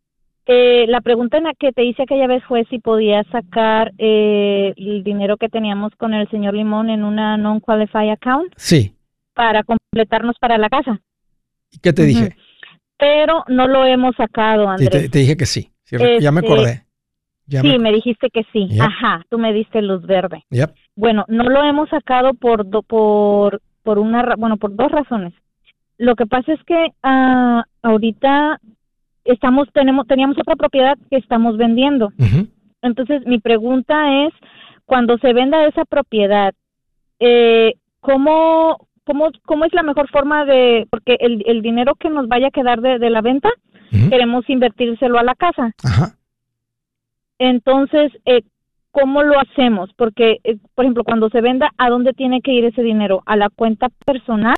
[0.46, 4.74] Eh, la pregunta en la que te hice aquella vez fue si podías sacar eh,
[4.76, 8.94] el dinero que teníamos con el señor Limón en una non-qualified account Sí.
[9.32, 11.00] para completarnos para la casa.
[11.72, 12.36] ¿Y qué te dije?
[13.04, 14.90] Pero no lo hemos sacado, Sí, Andrés.
[15.02, 15.70] te, te dije que sí.
[15.84, 16.84] Sí, Ya me Este, acordé.
[17.46, 18.68] Ya sí, me, me dijiste que sí.
[18.68, 18.80] Yep.
[18.82, 20.44] Ajá, tú me diste luz verde.
[20.50, 20.70] Yep.
[20.96, 25.34] Bueno, no lo hemos sacado por do- por por una bueno por dos razones.
[25.98, 28.58] Lo que pasa es que ah, ahorita
[29.24, 32.10] estamos tenemos teníamos otra propiedad que estamos vendiendo.
[32.80, 34.32] Entonces mi pregunta es
[34.86, 36.54] cuando se venda esa propiedad,
[37.20, 42.26] eh, ¿cómo cómo cómo es la mejor forma de porque el, el dinero que nos
[42.28, 43.48] vaya a quedar de, de la venta
[44.10, 45.72] queremos invertírselo a la casa.
[45.84, 46.16] Ajá.
[47.38, 48.42] Entonces, eh,
[48.90, 49.90] ¿cómo lo hacemos?
[49.96, 53.22] Porque, eh, por ejemplo, cuando se venda, ¿a dónde tiene que ir ese dinero?
[53.26, 54.56] ¿A la cuenta personal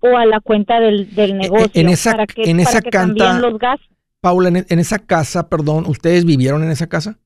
[0.00, 1.70] o a la cuenta del, del negocio?
[1.74, 3.88] E, en esa- para que, en para esa que canta- los gastos.
[4.20, 7.18] Paula, en, en esa casa, perdón, ¿ustedes vivieron en esa casa?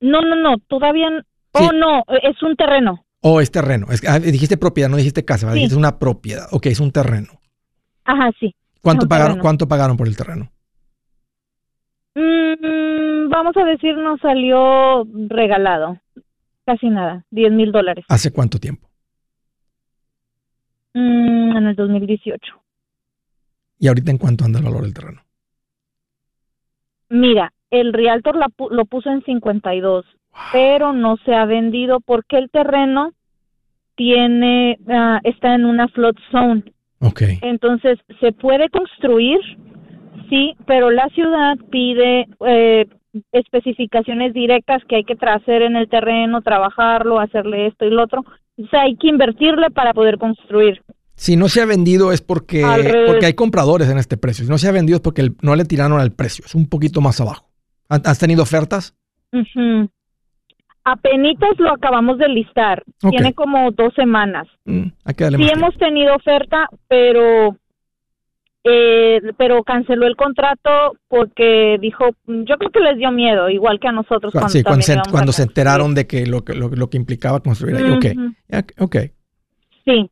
[0.00, 1.08] No, no, no, todavía.
[1.54, 1.64] Sí.
[1.68, 3.04] Oh, no, eh, es un terreno.
[3.28, 3.88] ¿O es terreno?
[3.90, 5.48] Es, ah, dijiste propiedad, no dijiste casa.
[5.48, 5.54] Sí.
[5.54, 6.46] dijiste una propiedad.
[6.52, 7.40] Ok, es un terreno.
[8.04, 8.54] Ajá, sí.
[8.80, 9.42] ¿Cuánto pagaron, terreno.
[9.42, 10.48] ¿Cuánto pagaron por el terreno?
[12.14, 15.98] Mm, vamos a decir, nos salió regalado.
[16.66, 18.04] Casi nada, 10 mil dólares.
[18.08, 18.88] ¿Hace cuánto tiempo?
[20.94, 22.62] Mm, en el 2018.
[23.80, 25.22] ¿Y ahorita en cuánto anda el valor del terreno?
[27.08, 30.06] Mira, el realtor la lo puso en 52,
[30.52, 33.15] pero no se ha vendido porque el terreno
[33.96, 36.62] tiene ah, está en una flood zone.
[37.00, 37.22] Ok.
[37.42, 39.38] Entonces, se puede construir,
[40.30, 42.86] sí, pero la ciudad pide eh,
[43.32, 48.24] especificaciones directas que hay que hacer en el terreno, trabajarlo, hacerle esto y lo otro.
[48.58, 50.82] O sea, hay que invertirle para poder construir.
[51.14, 52.62] Si no se ha vendido es porque,
[53.06, 54.44] porque hay compradores en este precio.
[54.44, 56.44] Si no se ha vendido es porque el- no le tiraron al precio.
[56.44, 57.48] Es un poquito más abajo.
[57.88, 58.94] ¿Han- ¿Has tenido ofertas?
[59.32, 59.88] Ujú.
[60.88, 62.84] Apenitas lo acabamos de listar.
[63.10, 64.46] Tiene como dos semanas.
[64.66, 67.56] Mm, Sí más hemos tenido oferta, pero
[68.62, 73.88] eh, pero canceló el contrato porque dijo, yo creo que les dio miedo, igual que
[73.88, 76.88] a nosotros cuando, Sí, cuando, se, cuando se enteraron de que lo, que- lo, lo
[76.88, 77.90] que implicaba construir ahí.
[77.90, 78.04] Ok.
[78.16, 78.32] Ujú.
[78.48, 78.96] Ya, ok.
[79.84, 80.10] Sí,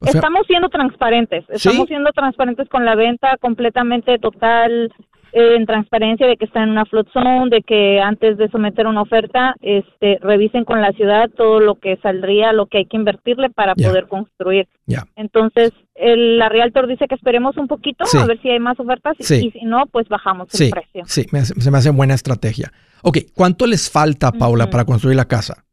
[0.00, 1.86] O sea, estamos siendo transparentes, estamos ¿Sí?
[1.86, 4.92] siendo transparentes con la venta completamente total,
[5.32, 9.02] en transparencia de que está en una flood zone, de que antes de someter una
[9.02, 13.50] oferta, este, revisen con la ciudad todo lo que saldría, lo que hay que invertirle
[13.50, 14.66] para poder construir.
[14.86, 15.04] Ya.
[15.16, 18.18] Entonces, el, la Realtor dice que esperemos un poquito Sí.
[18.18, 19.46] a ver si hay más ofertas y- Sí.
[19.46, 21.02] y si no, pues bajamos sí, el precio.
[21.06, 22.72] sí, me hace- se me hace buena estrategia.
[23.02, 25.64] Ok, ¿cuánto les falta, Paula, para construir la casa?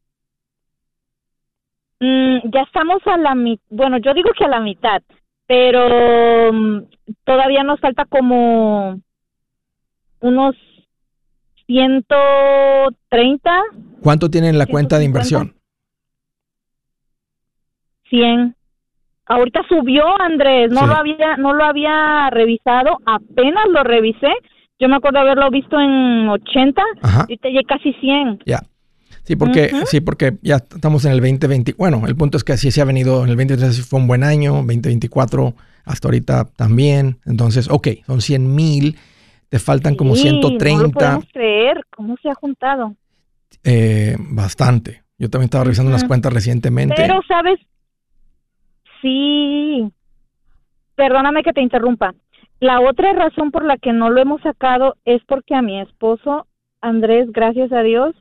[2.00, 5.02] Mm, ya estamos a la mitad, bueno, yo digo que a la mitad,
[5.48, 6.84] pero mm,
[7.24, 9.00] todavía nos falta como
[10.20, 10.56] unos
[11.68, 13.52] 130,
[14.02, 15.06] ¿Cuánto tienen en la cuenta de 150.
[15.06, 15.62] inversión?
[18.10, 18.56] 100.
[19.26, 20.88] Ahorita subió, Andrés, no Sí.
[20.88, 24.30] lo había no lo había revisado, apenas lo revisé.
[24.80, 27.22] Yo me acuerdo haberlo visto en 80, Ajá.
[27.22, 28.40] ahorita ya casi 100.
[28.46, 28.62] Ya.
[29.24, 29.86] Sí, porque, Ujú.
[29.88, 31.74] sí, porque ya estamos en el 2020.
[31.78, 33.24] Bueno, el punto es que así se ha venido.
[33.26, 35.54] En el 2023 fue un buen año, 2024
[35.84, 37.20] hasta ahorita también.
[37.26, 38.96] Entonces, ok, son 100 mil.
[39.50, 40.94] Te faltan como Sí, No lo 130.
[41.00, 42.96] podemos creer, ¿cómo se ha juntado?
[43.64, 45.04] eh, bastante.
[45.18, 46.96] Yo también estaba revisando unas cuentas recientemente.
[46.96, 47.60] Pero, ¿sabes?
[49.02, 49.92] Sí.
[50.96, 52.14] Perdóname que te interrumpa.
[52.60, 56.48] La otra razón por la que no lo hemos sacado es porque a mi esposo,
[56.82, 58.16] Andrés, gracias a Dios,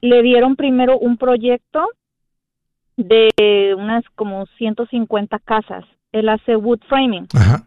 [0.00, 1.88] le dieron primero un proyecto
[2.96, 5.84] de unas como 150 casas.
[6.12, 7.26] Él hace wood framing.
[7.34, 7.66] Ajá.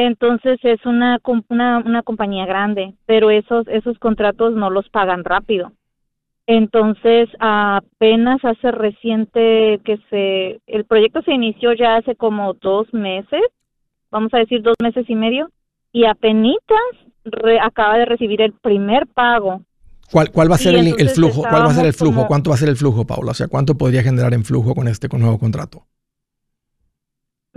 [0.00, 1.18] Entonces es una,
[1.48, 5.72] una, una compañía grande, pero esos, esos contratos no los pagan rápido.
[6.46, 13.40] Entonces apenas hace reciente que se, el proyecto se inició ya hace como dos meses,
[14.12, 15.50] vamos a decir dos meses y medio,
[15.90, 16.54] y apenas
[17.60, 19.62] acaba de recibir el primer pago.
[20.12, 21.42] ¿Cuál, cuál va a ser el, flujo?
[21.42, 22.14] ¿Cuál va a ser el flujo?
[22.14, 23.32] como- ¿Cuánto va a ser el flujo, Paula?
[23.32, 25.82] O sea, ¿cuánto podría generar en flujo con este con nuevo contrato?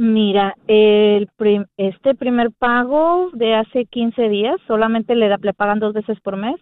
[0.03, 5.77] Mira, el prim- este primer pago de hace 15 días, solamente le, da, le pagan
[5.79, 6.55] dos veces por mes.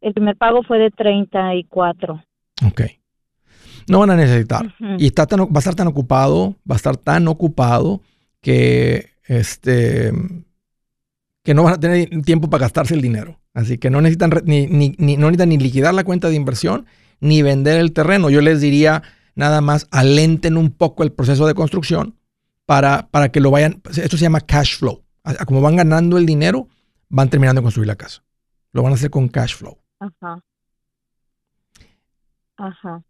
[0.00, 2.24] El primer pago fue de 34.
[2.66, 2.80] Ok.
[3.88, 4.74] No van a necesitar.
[4.98, 8.00] Y está tan, va a estar tan ocupado, va a estar tan ocupado
[8.40, 10.10] que este
[11.44, 13.38] que no van a tener tiempo para gastarse el dinero.
[13.52, 16.86] Así que no necesitan ni, ni, ni- no necesitan ni liquidar la cuenta de inversión,
[17.20, 18.30] ni vender el terreno.
[18.30, 19.02] Yo les diría
[19.34, 22.14] nada más alenten un poco el proceso de construcción
[22.68, 25.02] para, para que lo vayan, esto se llama cash flow.
[25.46, 26.68] Como van ganando el dinero,
[27.08, 28.22] van terminando de construir la casa.
[28.72, 29.78] Lo van a hacer con cash flow.
[29.98, 30.44] Ajá.
[32.58, 33.02] Ajá.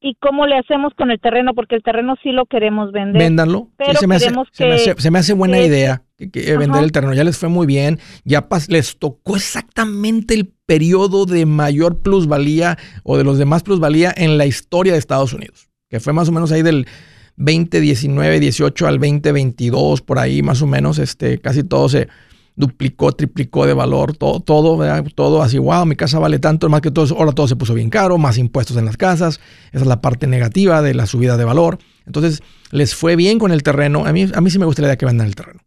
[0.00, 1.54] ¿Y cómo le hacemos con el terreno?
[1.54, 3.22] Porque el terreno sí lo queremos vender.
[3.22, 3.70] Véndanlo.
[3.76, 7.14] Pero se, me hace, se, me hace, buena idea que, vender el terreno.
[7.14, 8.00] Ya les fue muy bien.
[8.24, 14.36] Ya les tocó exactamente el periodo de mayor plusvalía o de los demás plusvalía en
[14.36, 15.70] la historia de Estados Unidos.
[15.88, 16.88] Que fue más o menos ahí del
[17.36, 20.98] 2019, 18 al 2022, por ahí más o menos.
[20.98, 22.08] Este, casi todo se
[22.56, 24.78] duplicó, triplicó de valor, todo, todo,
[25.14, 27.90] todo así, wow, mi casa vale tanto, más que todo, ahora todo se puso bien
[27.90, 29.40] caro, más impuestos en las casas,
[29.72, 31.78] esa es la parte negativa de la subida de valor.
[32.06, 35.06] Entonces, les fue bien con el terreno, a mí, a mí sí me gustaría que
[35.06, 35.60] vendan el terreno.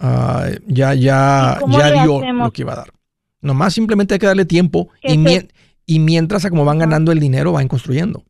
[0.00, 2.88] Ah, ya, ya, ya dio lo que iba a dar.
[3.40, 5.18] Nomás simplemente hay que darle tiempo y,
[5.86, 8.24] y mientras a como van ganando el dinero, van construyendo.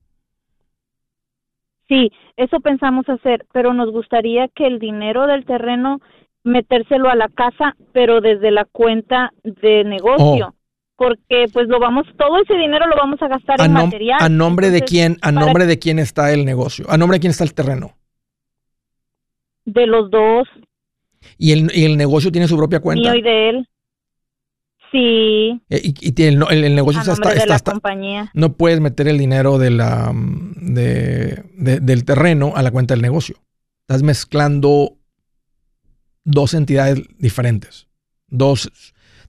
[1.89, 6.01] Sí, eso pensamos hacer, pero nos gustaría que el dinero del terreno
[6.45, 10.49] metérselo a la casa, pero desde la cuenta de negocio.
[10.49, 10.55] Oh.
[10.97, 14.19] Porque pues lo vamos, todo ese dinero lo vamos a gastar en material.
[14.21, 16.87] ¿A nombre de quién, a nombre de quién está el negocio?
[16.89, 17.97] ¿A nombre de quién está el terreno?
[19.65, 20.47] De los dos.
[21.37, 23.11] ¿Y el, y el negocio tiene su propia cuenta?
[23.11, 23.69] Mío y de él.
[24.95, 25.61] Sí.
[25.71, 28.31] Eh, y, tiene, el, negocio está, de la compañía.
[28.33, 33.43] No puedes meter el dinero de la, de, del terreno a la cuenta del negocio.
[33.81, 34.97] Estás mezclando
[36.23, 37.89] dos entidades diferentes,
[38.29, 38.71] dos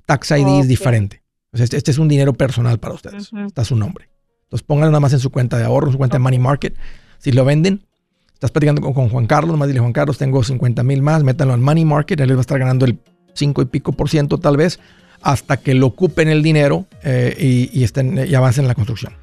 [0.06, 1.24] tax IDs diferentes.
[1.52, 3.32] Este, este, es un dinero personal para ustedes.
[3.48, 4.08] Está su nombre.
[4.44, 6.78] Entonces pónganlo nada más en su cuenta de ahorro, en su cuenta de Money Market.
[7.18, 7.88] Si lo venden,
[8.36, 11.64] estás platicando con, Juan Carlos, más dile Juan Carlos, tengo 50 mil más, métanlo en
[11.64, 13.00] Money Market, él les va a estar ganando el
[13.34, 14.80] 5 y pico por ciento tal vez,
[15.26, 19.14] hasta que lo ocupen el dinero eh, y, estén, y avancen en la construcción.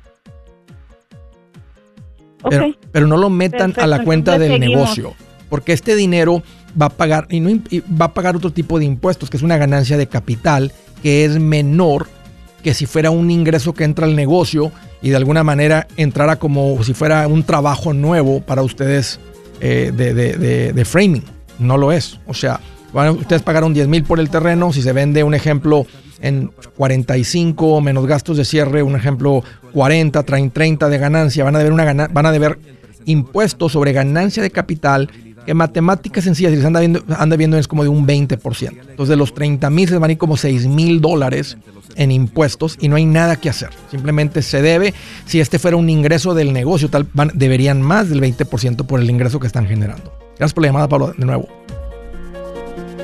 [2.93, 5.15] Pero, no lo metan a la cuenta del negocio,
[5.49, 6.43] porque este dinero
[6.81, 7.57] va a pagar y, no,
[8.01, 10.73] va a pagar otro tipo de impuestos, que es una ganancia de capital
[11.05, 12.09] que es menor
[12.65, 14.73] que si fuera un ingreso que entra al negocio
[15.03, 19.21] y de alguna manera entrara como si fuera un trabajo nuevo para ustedes
[19.61, 21.25] eh, de, framing.
[21.61, 22.19] No lo es.
[22.27, 22.59] O sea,
[22.93, 24.73] ustedes pagaron 10 mil por el terreno.
[24.73, 25.87] Si se vende un ejemplo
[26.21, 31.59] en 45 menos gastos de cierre, un ejemplo 40, traen 30 de ganancia, van a
[31.59, 32.59] deber, una van a deber
[33.05, 35.11] impuestos sobre ganancia de capital
[35.45, 36.81] que matemáticas sencillas, si les anda
[37.37, 38.69] viendo, es como de un 20%.
[38.69, 41.57] Entonces de los 30 mil se van a ir como 6 mil dólares
[41.97, 43.71] en impuestos y no hay nada que hacer.
[43.91, 44.95] Simplemente se debe,
[45.27, 49.41] si este fuera un ingreso del negocio, tal, deberían más del 20% por el ingreso
[49.41, 50.13] que están generando.
[50.39, 51.49] Gracias por la llamada, Pablo, de nuevo.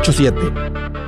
[0.00, 1.01] 87